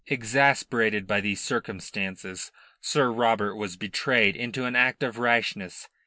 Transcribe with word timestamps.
Exasperated 0.07 1.05
by 1.05 1.21
these 1.21 1.39
circumstances, 1.39 2.51
Sir 2.81 3.11
Robert 3.11 3.55
was 3.55 3.77
betrayed 3.77 4.35
into 4.35 4.65
an 4.65 4.75
act 4.75 5.03
of 5.03 5.19
rashness. 5.19 5.89